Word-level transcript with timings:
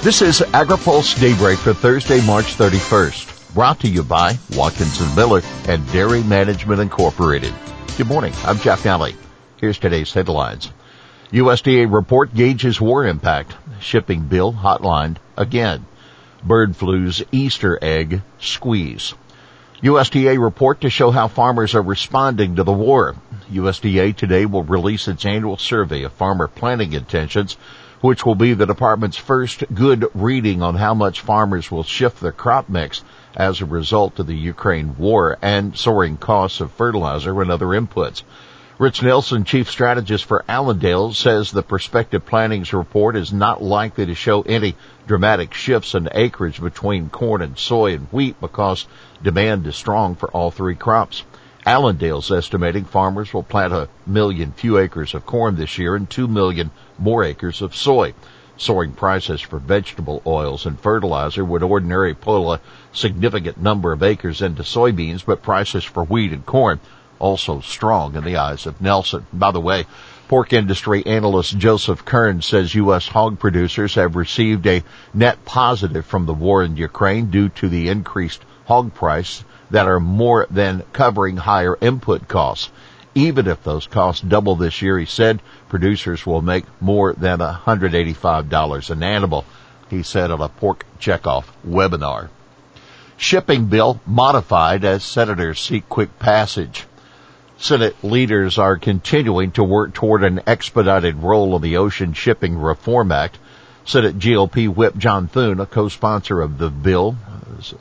This 0.00 0.22
is 0.22 0.40
AgriPulse 0.40 1.20
Daybreak 1.20 1.58
for 1.58 1.74
Thursday, 1.74 2.24
March 2.24 2.56
31st. 2.56 3.52
Brought 3.52 3.80
to 3.80 3.88
you 3.88 4.04
by 4.04 4.38
Watkinson 4.54 5.12
Miller 5.16 5.42
and 5.66 5.84
Dairy 5.90 6.22
Management 6.22 6.80
Incorporated. 6.80 7.52
Good 7.96 8.06
morning. 8.06 8.32
I'm 8.44 8.60
Jeff 8.60 8.84
Nalley. 8.84 9.16
Here's 9.56 9.76
today's 9.76 10.12
headlines. 10.12 10.70
USDA 11.32 11.92
report 11.92 12.32
gauges 12.32 12.80
war 12.80 13.04
impact. 13.06 13.56
Shipping 13.80 14.28
bill 14.28 14.52
hotlined 14.52 15.16
again. 15.36 15.84
Bird 16.44 16.76
flu's 16.76 17.24
Easter 17.32 17.76
egg 17.82 18.22
squeeze. 18.38 19.14
USDA 19.82 20.40
report 20.40 20.82
to 20.82 20.90
show 20.90 21.10
how 21.10 21.26
farmers 21.26 21.74
are 21.74 21.82
responding 21.82 22.54
to 22.54 22.62
the 22.62 22.72
war. 22.72 23.16
USDA 23.50 24.14
today 24.14 24.46
will 24.46 24.62
release 24.62 25.08
its 25.08 25.26
annual 25.26 25.56
survey 25.56 26.04
of 26.04 26.12
farmer 26.12 26.46
planting 26.46 26.92
intentions 26.92 27.56
which 28.00 28.24
will 28.24 28.34
be 28.34 28.54
the 28.54 28.66
department's 28.66 29.16
first 29.16 29.64
good 29.74 30.06
reading 30.14 30.62
on 30.62 30.74
how 30.76 30.94
much 30.94 31.20
farmers 31.20 31.70
will 31.70 31.82
shift 31.82 32.20
their 32.20 32.32
crop 32.32 32.68
mix 32.68 33.02
as 33.36 33.60
a 33.60 33.66
result 33.66 34.18
of 34.18 34.26
the 34.26 34.36
Ukraine 34.36 34.96
war 34.96 35.36
and 35.42 35.76
soaring 35.76 36.16
costs 36.16 36.60
of 36.60 36.70
fertilizer 36.72 37.40
and 37.42 37.50
other 37.50 37.66
inputs. 37.66 38.22
Rich 38.78 39.02
Nelson, 39.02 39.42
chief 39.42 39.68
strategist 39.68 40.24
for 40.24 40.44
Allendale, 40.48 41.12
says 41.12 41.50
the 41.50 41.64
prospective 41.64 42.24
plantings 42.24 42.72
report 42.72 43.16
is 43.16 43.32
not 43.32 43.60
likely 43.60 44.06
to 44.06 44.14
show 44.14 44.42
any 44.42 44.76
dramatic 45.08 45.52
shifts 45.52 45.96
in 45.96 46.08
acreage 46.12 46.60
between 46.60 47.10
corn 47.10 47.42
and 47.42 47.58
soy 47.58 47.94
and 47.94 48.06
wheat 48.12 48.40
because 48.40 48.86
demand 49.20 49.66
is 49.66 49.74
strong 49.74 50.14
for 50.14 50.30
all 50.30 50.52
three 50.52 50.76
crops. 50.76 51.24
Allendale's 51.68 52.30
estimating 52.30 52.86
farmers 52.86 53.34
will 53.34 53.42
plant 53.42 53.74
a 53.74 53.90
million 54.06 54.52
few 54.52 54.78
acres 54.78 55.12
of 55.12 55.26
corn 55.26 55.56
this 55.56 55.76
year 55.76 55.94
and 55.94 56.08
two 56.08 56.26
million 56.26 56.70
more 56.98 57.22
acres 57.22 57.60
of 57.60 57.76
soy. 57.76 58.14
Soaring 58.56 58.92
prices 58.92 59.42
for 59.42 59.58
vegetable 59.58 60.22
oils 60.26 60.64
and 60.64 60.80
fertilizer 60.80 61.44
would 61.44 61.62
ordinarily 61.62 62.14
pull 62.14 62.54
a 62.54 62.60
significant 62.90 63.60
number 63.60 63.92
of 63.92 64.02
acres 64.02 64.40
into 64.40 64.62
soybeans, 64.62 65.22
but 65.26 65.42
prices 65.42 65.84
for 65.84 66.04
wheat 66.04 66.32
and 66.32 66.46
corn 66.46 66.80
also 67.18 67.60
strong 67.60 68.16
in 68.16 68.24
the 68.24 68.38
eyes 68.38 68.64
of 68.64 68.80
Nelson. 68.80 69.26
By 69.30 69.50
the 69.50 69.60
way, 69.60 69.84
pork 70.26 70.54
industry 70.54 71.04
analyst 71.04 71.58
Joseph 71.58 72.02
Kern 72.02 72.40
says 72.40 72.74
U.S. 72.76 73.08
hog 73.08 73.38
producers 73.38 73.94
have 73.96 74.16
received 74.16 74.66
a 74.66 74.82
net 75.12 75.44
positive 75.44 76.06
from 76.06 76.24
the 76.24 76.32
war 76.32 76.62
in 76.62 76.78
Ukraine 76.78 77.30
due 77.30 77.50
to 77.50 77.68
the 77.68 77.90
increased 77.90 78.42
hog 78.64 78.94
price 78.94 79.44
that 79.70 79.86
are 79.86 80.00
more 80.00 80.46
than 80.50 80.82
covering 80.92 81.36
higher 81.36 81.76
input 81.80 82.28
costs. 82.28 82.70
Even 83.14 83.46
if 83.46 83.62
those 83.64 83.86
costs 83.86 84.22
double 84.22 84.56
this 84.56 84.80
year, 84.82 84.98
he 84.98 85.06
said, 85.06 85.42
producers 85.68 86.24
will 86.24 86.42
make 86.42 86.64
more 86.80 87.12
than 87.12 87.38
$185 87.38 88.90
an 88.90 89.02
animal, 89.02 89.44
he 89.90 90.02
said 90.02 90.30
on 90.30 90.40
a 90.40 90.48
pork 90.48 90.84
checkoff 91.00 91.44
webinar. 91.66 92.28
Shipping 93.16 93.66
bill 93.66 94.00
modified 94.06 94.84
as 94.84 95.02
senators 95.02 95.60
seek 95.60 95.88
quick 95.88 96.18
passage. 96.18 96.86
Senate 97.56 97.96
leaders 98.04 98.56
are 98.58 98.76
continuing 98.76 99.50
to 99.50 99.64
work 99.64 99.92
toward 99.92 100.22
an 100.22 100.40
expedited 100.46 101.16
role 101.16 101.56
of 101.56 101.62
the 101.62 101.78
Ocean 101.78 102.12
Shipping 102.12 102.56
Reform 102.56 103.10
Act. 103.10 103.36
Senate 103.84 104.18
GOP 104.18 104.68
Whip 104.68 104.96
John 104.96 105.26
Thune, 105.26 105.58
a 105.58 105.66
co-sponsor 105.66 106.40
of 106.40 106.58
the 106.58 106.70
bill, 106.70 107.16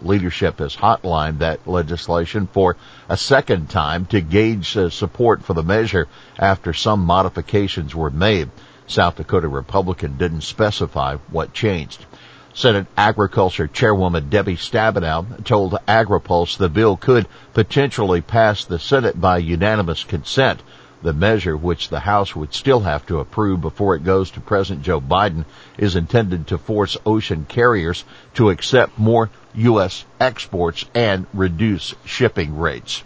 leadership 0.01 0.59
has 0.59 0.75
hotlined 0.75 1.39
that 1.39 1.67
legislation 1.67 2.47
for 2.47 2.75
a 3.09 3.17
second 3.17 3.69
time 3.69 4.05
to 4.07 4.21
gauge 4.21 4.75
uh, 4.77 4.89
support 4.89 5.43
for 5.43 5.53
the 5.53 5.63
measure 5.63 6.07
after 6.37 6.73
some 6.73 7.01
modifications 7.01 7.93
were 7.95 8.09
made. 8.09 8.49
South 8.87 9.17
Dakota 9.17 9.47
Republican 9.47 10.17
didn't 10.17 10.41
specify 10.41 11.17
what 11.29 11.53
changed. 11.53 12.05
Senate 12.53 12.87
Agriculture 12.97 13.67
Chairwoman 13.67 14.29
Debbie 14.29 14.55
Stabenow 14.55 15.43
told 15.43 15.73
AgriPulse 15.87 16.57
the 16.57 16.69
bill 16.69 16.97
could 16.97 17.27
potentially 17.53 18.21
pass 18.21 18.65
the 18.65 18.79
Senate 18.79 19.19
by 19.21 19.37
unanimous 19.37 20.03
consent. 20.03 20.61
The 21.03 21.13
measure, 21.13 21.55
which 21.55 21.89
the 21.89 21.99
House 21.99 22.35
would 22.35 22.55
still 22.55 22.79
have 22.79 23.05
to 23.05 23.19
approve 23.19 23.61
before 23.61 23.95
it 23.95 24.03
goes 24.03 24.31
to 24.31 24.39
President 24.39 24.83
Joe 24.83 24.99
Biden, 24.99 25.45
is 25.77 25.95
intended 25.95 26.47
to 26.47 26.57
force 26.57 26.97
ocean 27.05 27.45
carriers 27.47 28.03
to 28.33 28.49
accept 28.49 28.97
more 28.97 29.29
U.S. 29.53 30.05
exports 30.19 30.85
and 30.95 31.27
reduce 31.33 31.93
shipping 32.03 32.57
rates. 32.57 33.03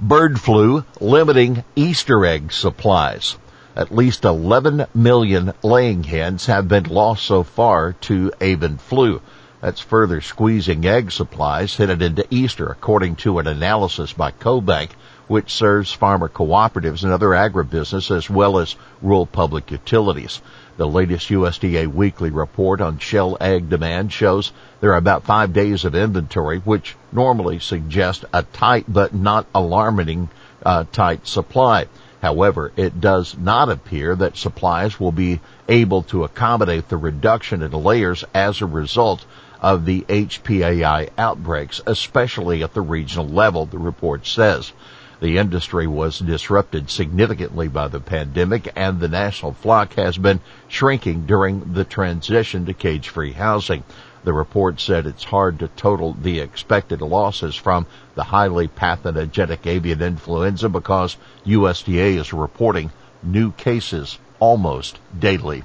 Bird 0.00 0.40
flu 0.40 0.84
limiting 1.00 1.64
Easter 1.74 2.24
egg 2.24 2.52
supplies. 2.52 3.36
At 3.74 3.94
least 3.94 4.24
11 4.24 4.86
million 4.94 5.52
laying 5.62 6.04
hens 6.04 6.46
have 6.46 6.68
been 6.68 6.84
lost 6.84 7.24
so 7.24 7.42
far 7.42 7.94
to 8.02 8.32
avian 8.40 8.78
flu. 8.78 9.20
That's 9.60 9.80
further 9.80 10.20
squeezing 10.20 10.86
egg 10.86 11.10
supplies 11.12 11.76
headed 11.76 12.00
into 12.00 12.26
Easter, 12.30 12.66
according 12.68 13.16
to 13.16 13.40
an 13.40 13.46
analysis 13.46 14.12
by 14.12 14.30
CoBank 14.30 14.90
which 15.30 15.54
serves 15.54 15.92
farmer 15.92 16.28
cooperatives 16.28 17.04
and 17.04 17.12
other 17.12 17.28
agribusiness 17.28 18.10
as 18.10 18.28
well 18.28 18.58
as 18.58 18.74
rural 19.00 19.26
public 19.26 19.70
utilities. 19.70 20.42
The 20.76 20.88
latest 20.88 21.28
USDA 21.28 21.86
weekly 21.86 22.30
report 22.30 22.80
on 22.80 22.98
shell 22.98 23.36
egg 23.40 23.70
demand 23.70 24.12
shows 24.12 24.50
there 24.80 24.92
are 24.92 24.96
about 24.96 25.22
five 25.22 25.52
days 25.52 25.84
of 25.84 25.94
inventory, 25.94 26.58
which 26.58 26.96
normally 27.12 27.60
suggests 27.60 28.24
a 28.32 28.42
tight 28.42 28.86
but 28.88 29.14
not 29.14 29.46
alarming 29.54 30.30
uh, 30.64 30.82
tight 30.90 31.28
supply. 31.28 31.86
However, 32.20 32.72
it 32.74 33.00
does 33.00 33.36
not 33.38 33.68
appear 33.68 34.16
that 34.16 34.36
supplies 34.36 34.98
will 34.98 35.12
be 35.12 35.38
able 35.68 36.02
to 36.10 36.24
accommodate 36.24 36.88
the 36.88 36.96
reduction 36.96 37.62
in 37.62 37.70
layers 37.70 38.24
as 38.34 38.60
a 38.60 38.66
result 38.66 39.24
of 39.60 39.84
the 39.84 40.00
HPAI 40.08 41.10
outbreaks, 41.16 41.80
especially 41.86 42.64
at 42.64 42.74
the 42.74 42.80
regional 42.80 43.28
level, 43.28 43.66
the 43.66 43.78
report 43.78 44.26
says. 44.26 44.72
The 45.20 45.36
industry 45.36 45.86
was 45.86 46.18
disrupted 46.18 46.88
significantly 46.88 47.68
by 47.68 47.88
the 47.88 48.00
pandemic 48.00 48.72
and 48.74 48.98
the 48.98 49.08
national 49.08 49.52
flock 49.52 49.92
has 49.94 50.16
been 50.16 50.40
shrinking 50.66 51.26
during 51.26 51.74
the 51.74 51.84
transition 51.84 52.64
to 52.64 52.72
cage-free 52.72 53.32
housing. 53.32 53.84
The 54.24 54.32
report 54.32 54.80
said 54.80 55.06
it's 55.06 55.24
hard 55.24 55.58
to 55.58 55.68
total 55.68 56.14
the 56.14 56.40
expected 56.40 57.02
losses 57.02 57.54
from 57.54 57.86
the 58.14 58.24
highly 58.24 58.66
pathogenic 58.66 59.66
avian 59.66 60.00
influenza 60.00 60.70
because 60.70 61.18
USDA 61.44 62.16
is 62.16 62.32
reporting 62.32 62.90
new 63.22 63.52
cases 63.52 64.18
almost 64.38 64.98
daily. 65.18 65.64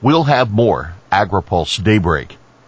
We'll 0.00 0.24
have 0.24 0.50
more 0.50 0.94
AgriPulse 1.12 1.84
Daybreak 1.84 2.37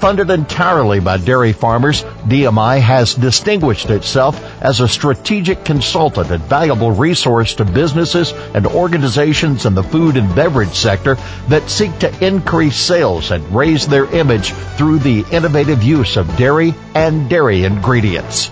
Funded 0.00 0.30
entirely 0.30 0.98
by 0.98 1.18
dairy 1.18 1.52
farmers, 1.52 2.04
DMI 2.26 2.80
has 2.80 3.14
distinguished 3.14 3.90
itself 3.90 4.42
as 4.62 4.80
a 4.80 4.88
strategic 4.88 5.62
consultant 5.62 6.30
and 6.30 6.42
valuable 6.44 6.90
resource 6.90 7.54
to 7.56 7.66
businesses 7.66 8.32
and 8.54 8.66
organizations 8.66 9.66
in 9.66 9.74
the 9.74 9.82
food 9.82 10.16
and 10.16 10.34
beverage 10.34 10.72
sector 10.72 11.16
that 11.48 11.68
seek 11.68 11.98
to 11.98 12.26
increase 12.26 12.76
sales 12.76 13.30
and 13.30 13.54
raise 13.54 13.86
their 13.86 14.06
image 14.06 14.52
through 14.78 15.00
the 15.00 15.22
innovative 15.32 15.82
use 15.82 16.16
of 16.16 16.34
dairy 16.38 16.72
and 16.94 17.28
dairy 17.28 17.64
ingredients. 17.64 18.50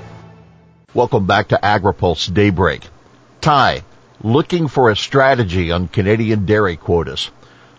Welcome 0.92 1.24
back 1.24 1.48
to 1.48 1.56
AgriPulse 1.62 2.30
Daybreak. 2.30 2.82
Tai, 3.40 3.84
looking 4.22 4.68
for 4.68 4.90
a 4.90 4.96
strategy 4.96 5.72
on 5.72 5.88
Canadian 5.88 6.44
dairy 6.44 6.76
quotas. 6.76 7.30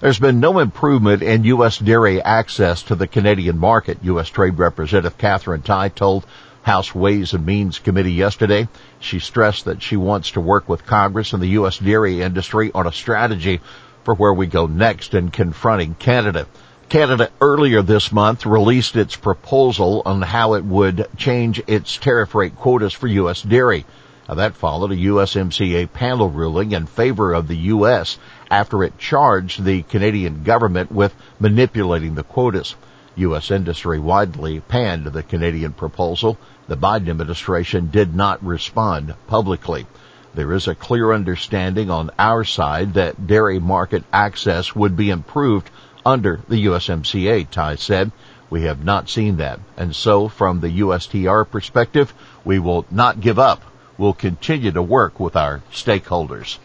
There's 0.01 0.17
been 0.19 0.39
no 0.39 0.59
improvement 0.59 1.21
in 1.21 1.43
U.S. 1.43 1.77
dairy 1.77 2.21
access 2.21 2.83
to 2.83 2.95
the 2.95 3.05
Canadian 3.05 3.57
market, 3.57 3.97
U.S. 4.03 4.29
Trade 4.29 4.57
Representative 4.57 5.17
Katherine 5.17 5.61
Tai 5.61 5.89
told 5.89 6.25
House 6.63 6.95
Ways 6.95 7.33
and 7.33 7.45
Means 7.45 7.79
Committee 7.79 8.13
yesterday. 8.13 8.69
She 9.01 9.19
stressed 9.19 9.65
that 9.65 9.81
she 9.81 9.97
wants 9.97 10.31
to 10.31 10.41
work 10.41 10.69
with 10.69 10.85
Congress 10.85 11.33
and 11.33 11.43
the 11.43 11.49
U.S. 11.59 11.79
dairy 11.79 12.21
industry 12.21 12.71
on 12.73 12.87
a 12.87 12.93
strategy 12.93 13.59
for 14.05 14.13
where 14.13 14.33
we 14.33 14.47
go 14.47 14.67
next 14.67 15.13
in 15.15 15.31
confronting 15.31 15.95
Canada. 15.95 16.47
Canada 16.87 17.29
earlier 17.41 17.81
this 17.81 18.09
month 18.09 18.45
released 18.45 18.95
its 18.95 19.17
proposal 19.17 20.01
on 20.05 20.21
how 20.21 20.53
it 20.53 20.63
would 20.63 21.07
change 21.17 21.61
its 21.67 21.97
tariff 21.97 22.33
rate 22.35 22.55
quotas 22.55 22.93
for 22.93 23.07
U.S. 23.07 23.41
dairy. 23.41 23.85
Now 24.29 24.35
that 24.35 24.53
followed 24.53 24.91
a 24.91 24.95
USMCA 24.95 25.91
panel 25.91 26.29
ruling 26.29 26.71
in 26.73 26.85
favor 26.85 27.33
of 27.33 27.47
the 27.47 27.57
U.S. 27.73 28.19
after 28.51 28.83
it 28.83 28.99
charged 28.99 29.63
the 29.63 29.81
Canadian 29.81 30.43
government 30.43 30.91
with 30.91 31.15
manipulating 31.39 32.13
the 32.13 32.21
quotas. 32.21 32.75
U.S. 33.15 33.49
industry 33.49 33.97
widely 33.97 34.59
panned 34.59 35.07
the 35.07 35.23
Canadian 35.23 35.73
proposal. 35.73 36.37
The 36.67 36.77
Biden 36.77 37.09
administration 37.09 37.89
did 37.89 38.13
not 38.13 38.45
respond 38.45 39.15
publicly. 39.25 39.87
There 40.35 40.53
is 40.53 40.67
a 40.67 40.75
clear 40.75 41.11
understanding 41.11 41.89
on 41.89 42.11
our 42.19 42.43
side 42.43 42.93
that 42.93 43.25
dairy 43.25 43.57
market 43.57 44.03
access 44.13 44.75
would 44.75 44.95
be 44.95 45.09
improved 45.09 45.71
under 46.05 46.39
the 46.47 46.67
USMCA, 46.67 47.49
Tai 47.49 47.77
said. 47.77 48.11
We 48.51 48.61
have 48.65 48.85
not 48.85 49.09
seen 49.09 49.37
that. 49.37 49.59
And 49.75 49.95
so 49.95 50.27
from 50.27 50.59
the 50.59 50.81
USTR 50.81 51.49
perspective, 51.49 52.13
we 52.45 52.59
will 52.59 52.85
not 52.91 53.21
give 53.21 53.39
up. 53.39 53.63
We'll 53.99 54.13
continue 54.13 54.71
to 54.71 54.81
work 54.81 55.19
with 55.19 55.35
our 55.35 55.61
stakeholders. 55.73 56.57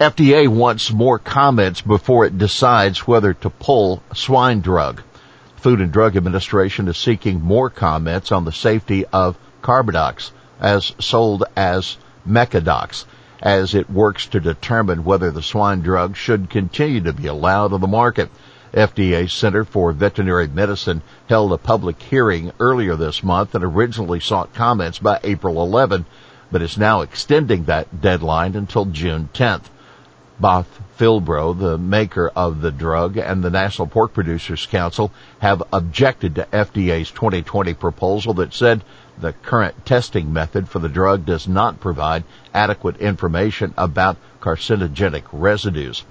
FDA 0.00 0.48
wants 0.48 0.92
more 0.92 1.20
comments 1.20 1.80
before 1.80 2.26
it 2.26 2.36
decides 2.36 3.06
whether 3.06 3.32
to 3.32 3.48
pull 3.48 4.02
swine 4.12 4.60
drug. 4.60 5.02
Food 5.54 5.80
and 5.80 5.92
Drug 5.92 6.16
Administration 6.16 6.88
is 6.88 6.96
seeking 6.96 7.40
more 7.40 7.70
comments 7.70 8.32
on 8.32 8.44
the 8.44 8.50
safety 8.50 9.06
of 9.12 9.38
Carbadox 9.62 10.32
as 10.58 10.92
sold 10.98 11.44
as 11.56 11.96
Mecadox 12.28 13.04
as 13.40 13.76
it 13.76 13.88
works 13.88 14.26
to 14.26 14.40
determine 14.40 15.04
whether 15.04 15.30
the 15.30 15.42
swine 15.42 15.80
drug 15.80 16.16
should 16.16 16.50
continue 16.50 17.02
to 17.02 17.12
be 17.12 17.28
allowed 17.28 17.72
on 17.72 17.80
the 17.80 17.86
market. 17.86 18.30
FDA 18.72 19.30
Center 19.30 19.64
for 19.64 19.92
Veterinary 19.92 20.48
Medicine 20.48 21.02
held 21.28 21.52
a 21.52 21.58
public 21.58 22.02
hearing 22.02 22.52
earlier 22.58 22.96
this 22.96 23.22
month 23.22 23.54
and 23.54 23.62
originally 23.62 24.20
sought 24.20 24.54
comments 24.54 24.98
by 24.98 25.20
April 25.22 25.62
11, 25.62 26.04
but 26.50 26.62
is 26.62 26.76
now 26.76 27.00
extending 27.00 27.64
that 27.64 28.00
deadline 28.00 28.54
until 28.54 28.84
June 28.84 29.28
10th. 29.32 29.64
Both 30.38 30.80
Phibro, 30.98 31.58
the 31.58 31.78
maker 31.78 32.30
of 32.34 32.60
the 32.60 32.70
drug, 32.70 33.16
and 33.16 33.42
the 33.42 33.50
National 33.50 33.88
Pork 33.88 34.12
Producers 34.12 34.66
Council 34.66 35.10
have 35.38 35.62
objected 35.72 36.34
to 36.34 36.46
FDA's 36.52 37.10
2020 37.10 37.74
proposal 37.74 38.34
that 38.34 38.52
said 38.52 38.82
the 39.18 39.32
current 39.32 39.86
testing 39.86 40.32
method 40.32 40.68
for 40.68 40.78
the 40.78 40.88
drug 40.88 41.24
does 41.24 41.48
not 41.48 41.80
provide 41.80 42.24
adequate 42.52 42.98
information 42.98 43.72
about 43.76 44.16
carcinogenic 44.40 45.24
residues. 45.32 46.04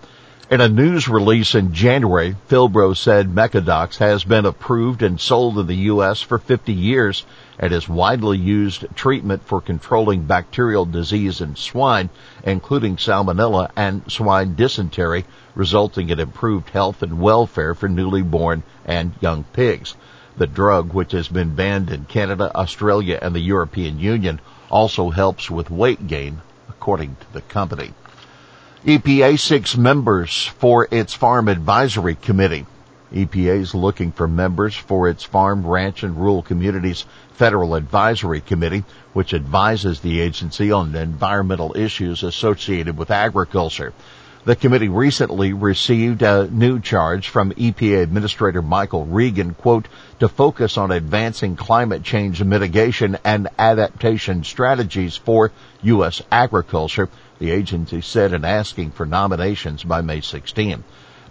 In 0.47 0.61
a 0.61 0.69
news 0.69 1.07
release 1.07 1.55
in 1.55 1.73
January, 1.73 2.35
Phibro 2.47 2.95
said 2.95 3.33
Mecadox 3.33 3.97
has 3.97 4.23
been 4.23 4.45
approved 4.45 5.01
and 5.01 5.19
sold 5.19 5.57
in 5.57 5.65
the 5.65 5.89
U.S. 5.89 6.21
for 6.21 6.37
50 6.37 6.71
years 6.71 7.25
and 7.57 7.73
is 7.73 7.89
widely 7.89 8.37
used 8.37 8.85
treatment 8.95 9.41
for 9.47 9.59
controlling 9.59 10.25
bacterial 10.25 10.85
disease 10.85 11.41
in 11.41 11.55
swine, 11.55 12.11
including 12.43 12.97
salmonella 12.97 13.71
and 13.75 14.03
swine 14.07 14.53
dysentery, 14.53 15.25
resulting 15.55 16.11
in 16.11 16.19
improved 16.19 16.69
health 16.69 17.01
and 17.01 17.19
welfare 17.19 17.73
for 17.73 17.89
newly 17.89 18.21
born 18.21 18.61
and 18.85 19.13
young 19.21 19.45
pigs. 19.45 19.95
The 20.37 20.45
drug, 20.45 20.93
which 20.93 21.13
has 21.13 21.27
been 21.27 21.55
banned 21.55 21.89
in 21.89 22.05
Canada, 22.05 22.51
Australia, 22.53 23.17
and 23.19 23.33
the 23.33 23.39
European 23.39 23.97
Union, 23.97 24.39
also 24.69 25.09
helps 25.09 25.49
with 25.49 25.71
weight 25.71 26.05
gain, 26.05 26.43
according 26.69 27.15
to 27.15 27.33
the 27.33 27.41
company. 27.41 27.95
EPA 28.85 29.39
seeks 29.39 29.75
members 29.75 30.45
for 30.45 30.87
its 30.91 31.11
Farm 31.15 31.47
Advisory 31.47 32.13
Committee. 32.13 32.67
EPA 33.11 33.59
is 33.59 33.73
looking 33.73 34.11
for 34.11 34.27
members 34.27 34.75
for 34.75 35.09
its 35.09 35.23
Farm, 35.23 35.65
Ranch, 35.65 36.03
and 36.03 36.15
Rural 36.15 36.43
Communities 36.43 37.03
Federal 37.33 37.73
Advisory 37.73 38.41
Committee, 38.41 38.83
which 39.11 39.33
advises 39.33 40.01
the 40.01 40.19
agency 40.19 40.71
on 40.71 40.95
environmental 40.95 41.75
issues 41.75 42.21
associated 42.21 42.95
with 42.95 43.09
agriculture. 43.09 43.91
The 44.45 44.55
committee 44.55 44.89
recently 44.89 45.53
received 45.53 46.21
a 46.21 46.47
new 46.47 46.79
charge 46.79 47.29
from 47.29 47.51
EPA 47.53 48.03
Administrator 48.03 48.61
Michael 48.61 49.03
Regan, 49.03 49.55
quote, 49.55 49.87
to 50.19 50.29
focus 50.29 50.77
on 50.77 50.91
advancing 50.91 51.55
climate 51.55 52.03
change 52.03 52.43
mitigation 52.43 53.17
and 53.23 53.47
adaptation 53.57 54.43
strategies 54.43 55.15
for 55.17 55.51
U.S. 55.81 56.21
agriculture, 56.31 57.09
the 57.39 57.49
agency 57.49 58.01
said 58.01 58.33
in 58.33 58.45
asking 58.45 58.91
for 58.91 59.07
nominations 59.07 59.83
by 59.83 60.01
May 60.01 60.21
16. 60.21 60.83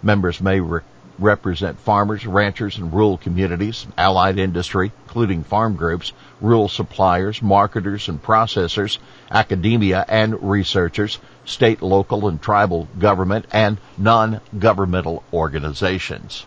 Members 0.03 0.41
may 0.41 0.59
re- 0.59 0.81
represent 1.17 1.79
farmers, 1.79 2.25
ranchers, 2.25 2.77
and 2.77 2.93
rural 2.93 3.17
communities, 3.17 3.87
allied 3.97 4.37
industry, 4.37 4.91
including 5.05 5.43
farm 5.43 5.75
groups, 5.75 6.11
rural 6.41 6.67
suppliers, 6.67 7.41
marketers 7.41 8.09
and 8.09 8.21
processors, 8.21 8.97
academia 9.31 10.03
and 10.07 10.49
researchers, 10.49 11.19
state, 11.45 11.81
local, 11.81 12.27
and 12.27 12.41
tribal 12.41 12.87
government, 12.99 13.45
and 13.51 13.77
non-governmental 13.97 15.23
organizations. 15.31 16.45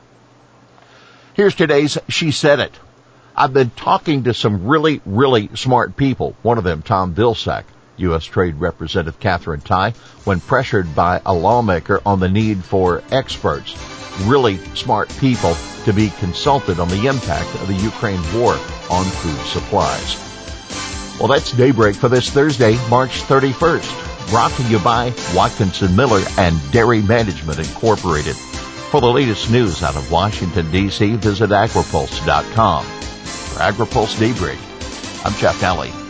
Here's 1.35 1.55
today's 1.55 1.97
She 2.09 2.31
Said 2.31 2.61
It. 2.61 2.73
I've 3.37 3.53
been 3.53 3.71
talking 3.71 4.25
to 4.25 4.35
some 4.35 4.67
really, 4.67 5.01
really 5.07 5.51
smart 5.55 5.97
people. 5.97 6.35
One 6.43 6.59
of 6.59 6.65
them, 6.65 6.83
Tom 6.83 7.15
Vilsack. 7.15 7.65
U.S. 8.01 8.25
Trade 8.25 8.57
Representative 8.57 9.21
Katherine 9.21 9.61
Tai 9.61 9.93
when 10.25 10.41
pressured 10.41 10.95
by 10.95 11.21
a 11.25 11.35
lawmaker 11.35 12.01
on 12.05 12.21
the 12.21 12.29
need 12.29 12.65
for 12.65 13.03
experts, 13.11 13.77
really 14.23 14.59
smart 14.75 15.09
people, 15.19 15.57
to 15.85 15.93
be 15.93 16.11
consulted 16.19 16.81
on 16.81 16.89
the 16.89 17.07
impact 17.07 17.55
of 17.57 17.69
the 17.69 17.75
Ukraine 17.75 18.21
war 18.35 18.53
on 18.91 19.05
food 19.05 19.39
supplies. 19.47 20.17
Well, 21.19 21.29
that's 21.29 21.53
Daybreak 21.53 21.97
for 21.97 22.09
this 22.09 22.31
Thursday, 22.31 22.77
March 22.89 23.23
31st. 23.23 24.31
Brought 24.31 24.53
to 24.53 24.63
you 24.65 24.79
by 24.79 25.13
Watkinson 25.35 25.97
Miller 25.97 26.23
and 26.39 26.57
Dairy 26.71 27.03
Management 27.03 27.59
Incorporated. 27.59 28.37
For 28.37 29.01
the 29.01 29.11
latest 29.11 29.51
news 29.51 29.83
out 29.83 29.97
of 29.97 30.11
Washington, 30.11 30.71
D.C., 30.71 31.17
visit 31.17 31.51
agripulse.com. 31.51 32.85
For 32.85 33.61
AgriPulse 33.61 34.19
Daybreak, 34.19 34.59
I'm 35.25 35.35
Jeff 35.35 35.61
Nalley. 35.61 36.08